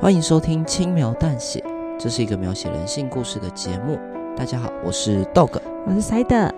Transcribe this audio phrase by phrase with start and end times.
[0.00, 1.60] 欢迎收听轻描淡写，
[1.98, 3.98] 这是一个描写人性故事的节目。
[4.36, 6.52] 大家好，我是 Dog，我是 Side。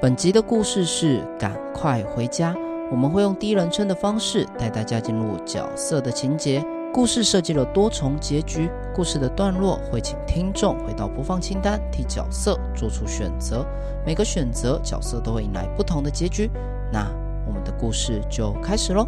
[0.00, 2.56] 本集的故事是赶快回家。
[2.90, 6.64] 我们会用第一人称的方式带大家进入角色的情节。
[6.90, 13.66] 故事设计了多重结局，故事的段落会请听众回到播放清单，替角色做出选择。
[14.06, 16.50] 每个选择，角色都会迎来不同的结局。
[16.90, 17.06] 那
[17.46, 19.06] 我们的故事就开始喽。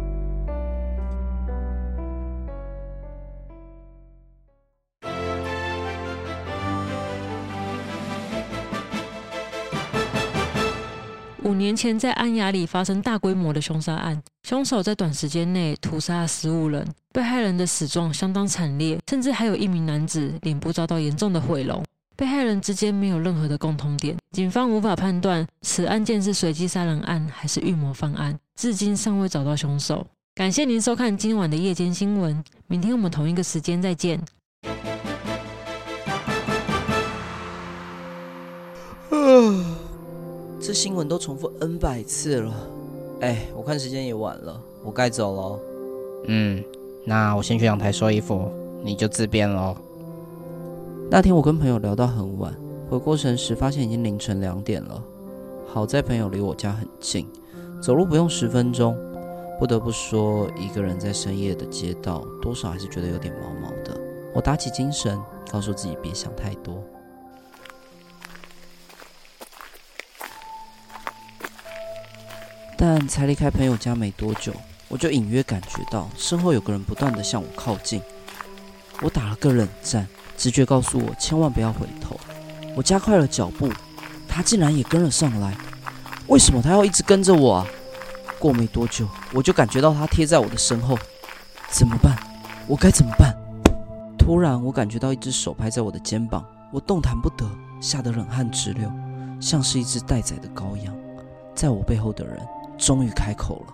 [11.51, 21.83] 五年前，在安雅里发生大规模的凶杀案，凶手在短时间内屠杀十五人，被害人的死状相当惨烈，甚至还有一名男子脸部遭到严重的毁容。
[22.15, 30.07] 被害人之间没有任何的共同点，警方无法判断此案件是随机杀人案还是预谋犯案，至今尚未找到凶手。
[30.33, 34.21] 感谢您收看今晚的夜间新闻，明天我们同一个时间再见。
[40.71, 42.53] 这新闻都重复 N 百次了，
[43.19, 45.59] 哎，我看时间也晚了，我该走了。
[46.27, 46.63] 嗯，
[47.03, 48.49] 那我先去阳台收衣服，
[48.81, 49.75] 你就自便喽。
[51.09, 52.55] 那天我跟朋友聊到很晚，
[52.89, 55.03] 回过神时发现已经凌晨两点了。
[55.67, 57.27] 好在朋友离我家很近，
[57.81, 58.95] 走路不用十分钟。
[59.59, 63.99] 不得不说，一个人在深夜的街道，多少还是觉得有点毛毛的。
[64.33, 65.19] 我打起精神，
[65.51, 66.81] 告诉自己别想太多。
[72.83, 74.51] 但才离开朋友家没多久，
[74.87, 78.01] 我就隐约感觉到身后有个人不断地向我靠近。
[79.03, 82.19] 我打了个冷战，直觉告诉我千万不要回头。
[82.75, 83.71] 我加快了脚步，
[84.27, 85.55] 他竟然也跟了上来。
[86.25, 87.67] 为什么他要一直跟着我啊？
[88.39, 90.97] 过没多久，我就感觉到他贴在我的身后。
[91.69, 92.17] 怎么办？
[92.65, 93.31] 我该怎么办？
[94.17, 96.43] 突然，我感觉到一只手拍在我的肩膀，
[96.73, 97.47] 我动弹不得，
[97.79, 98.91] 吓得冷汗直流，
[99.39, 100.91] 像是一只待宰的羔羊。
[101.53, 102.39] 在我背后的人。
[102.81, 103.73] 终于开口了，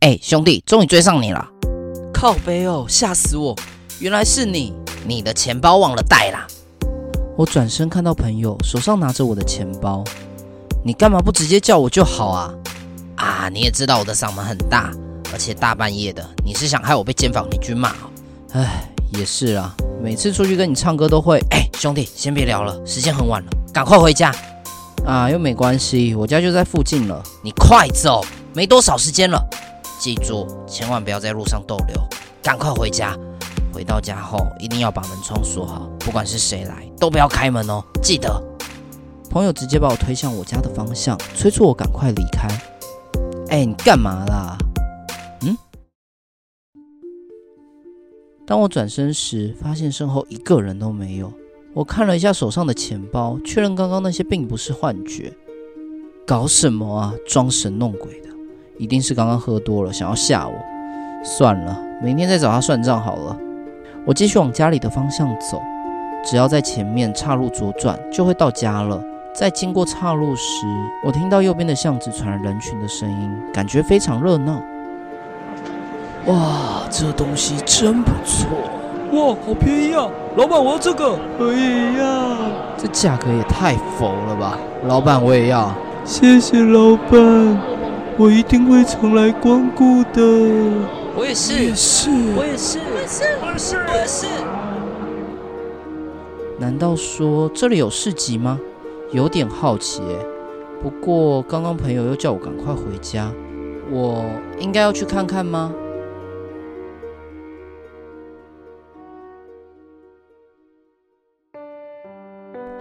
[0.00, 1.48] 哎，兄弟，终于追上你了！
[2.12, 3.56] 靠背哦，吓死我！
[4.00, 4.74] 原来是你，
[5.06, 6.44] 你的钱包忘了带啦！
[7.36, 10.02] 我转身看到朋友手上拿着我的钱包，
[10.84, 12.52] 你干嘛不直接叫我就好啊？
[13.14, 14.90] 啊，你也知道我的嗓门很大，
[15.32, 17.94] 而且大半夜的，你是想害我被监访邻居骂？
[18.52, 21.38] 哎，也是啊，每次出去跟你唱歌都会……
[21.50, 24.34] 哎，兄弟，先别聊了，时间很晚了，赶快回家。
[25.04, 27.22] 啊，又没关系，我家就在附近了。
[27.42, 28.24] 你快走，
[28.54, 29.44] 没多少时间了。
[29.98, 31.96] 记住，千万不要在路上逗留，
[32.42, 33.16] 赶快回家。
[33.72, 37.82] 回到家后，一定要把门窗锁好，不管是谁来，都不要开门哦。
[38.02, 38.42] 记得。
[39.28, 42.48] 朋友直接把我推向我家的方向，催促我赶快离开。
[43.48, 44.56] 哎，你干嘛啦？
[45.40, 45.56] 嗯？
[48.46, 51.32] 当我转身时，发现身后一个人都没有。
[51.74, 55.32] 我看了一下手上的钱包，确认刚刚那些并不是幻觉。
[56.26, 57.14] 搞什么啊？
[57.26, 58.28] 装神弄鬼的，
[58.76, 60.54] 一定是刚刚喝多了，想要吓我。
[61.24, 63.38] 算了，明天再找他算账好了。
[64.04, 65.62] 我继续往家里的方向走，
[66.22, 69.02] 只要在前面岔路左转，就会到家了。
[69.34, 70.66] 在经过岔路时，
[71.06, 74.62] 我听到右边的巷子传来人群的声音，感觉非常热闹。
[76.26, 78.46] 哇，这东西真不错。
[79.12, 80.08] 哇，好便宜啊！
[80.36, 81.18] 老板，我要这个。
[81.38, 82.36] 我也要。
[82.78, 84.58] 这价格也太佛了吧！
[84.86, 85.70] 老板，我也要。
[86.02, 87.60] 谢谢老板，
[88.16, 90.22] 我一定会常来光顾的。
[91.14, 94.26] 我也是，我也是，我也是，我也是，我也是，我也是。
[96.58, 98.58] 难道说这里有市集吗？
[99.10, 100.16] 有点好奇诶。
[100.82, 103.30] 不过刚刚朋友又叫我赶快回家，
[103.90, 104.24] 我
[104.58, 105.70] 应该要去看看吗？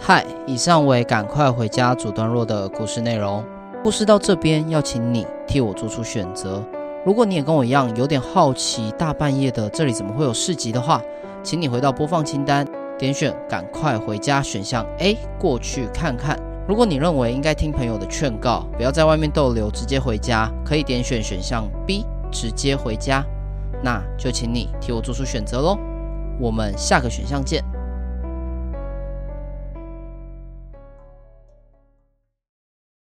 [0.03, 3.45] 嗨，以上为赶快回家主段落的故事内容。
[3.83, 6.63] 故事到这边，要请你替我做出选择。
[7.05, 10.99] 如果你也跟我一样有点好奇，大半夜的这里怎么会有市集的话，
[11.43, 12.67] 请你回到播放清单，
[12.97, 16.35] 点选赶快回家选项 A 过去看看。
[16.67, 23.23] 如果你认为应该听朋友的劝告，不要在外面逗留，直接回家，可以点选选项 B 直接回家。
[23.83, 25.77] 那就请你替我做出选择喽。
[26.39, 27.63] 我们下个选项见。